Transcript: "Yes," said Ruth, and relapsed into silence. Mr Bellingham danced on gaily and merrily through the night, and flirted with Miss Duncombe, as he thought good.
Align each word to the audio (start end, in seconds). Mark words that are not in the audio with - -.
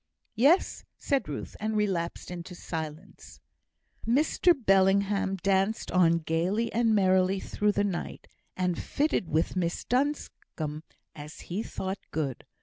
"Yes," 0.33 0.83
said 0.97 1.29
Ruth, 1.29 1.55
and 1.59 1.77
relapsed 1.77 2.31
into 2.31 2.55
silence. 2.55 3.39
Mr 4.03 4.51
Bellingham 4.65 5.35
danced 5.35 5.91
on 5.91 6.17
gaily 6.17 6.73
and 6.73 6.95
merrily 6.95 7.39
through 7.39 7.73
the 7.73 7.83
night, 7.83 8.27
and 8.57 8.81
flirted 8.81 9.29
with 9.29 9.55
Miss 9.55 9.85
Duncombe, 9.85 10.81
as 11.15 11.41
he 11.53 11.61
thought 11.61 11.99
good. 12.09 12.45